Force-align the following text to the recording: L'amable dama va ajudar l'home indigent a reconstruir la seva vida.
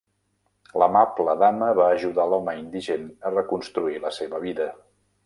L'amable 0.83 1.35
dama 1.43 1.67
va 1.79 1.89
ajudar 1.97 2.25
l'home 2.31 2.55
indigent 2.63 3.05
a 3.29 3.33
reconstruir 3.37 4.01
la 4.07 4.13
seva 4.21 4.41
vida. 4.49 4.69